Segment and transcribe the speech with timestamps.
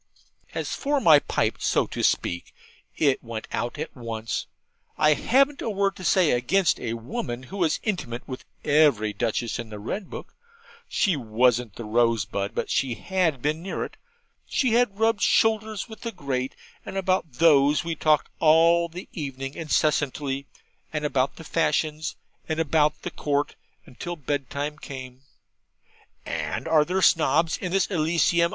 [0.55, 2.55] As for my pipe, so to speak,
[2.97, 4.47] it went out at once.
[4.97, 9.59] I hadn't a word to say against a woman who was intimate with every Duchess
[9.59, 10.33] in the Red Book.
[10.89, 13.95] She wasn't the rosebud, but she had been near it.
[14.47, 19.53] She had rubbed shoulders with the great, and about these we talked all the evening
[19.53, 20.47] incessantly,
[20.91, 22.15] and about the fashions,
[22.49, 23.53] and about the Court,
[23.85, 25.21] until bed time came.
[26.25, 28.49] 'And are there Snobs in this Elysium?'